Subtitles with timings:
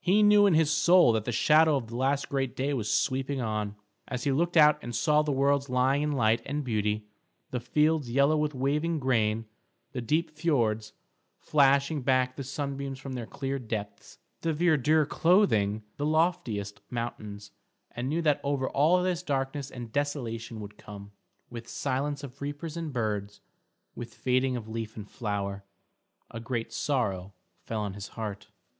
[0.00, 3.40] He knew in his soul that the shadow of the last great day was sweeping
[3.40, 3.76] on;
[4.08, 7.06] as he looked out and saw the worlds lying in light and beauty,
[7.52, 9.46] the fields yellow with waving grain,
[9.92, 10.92] the deep fiords
[11.38, 17.52] flashing back the sunbeams from their clear depths, the verdure clothing the loftiest mountains,
[17.92, 21.12] and knew that over all this darkness and desolation would come,
[21.48, 23.40] with silence of reapers and birds,
[23.94, 25.62] with fading of leaf and flower,
[26.28, 27.32] a great sorrow
[27.62, 28.48] fell on his heart.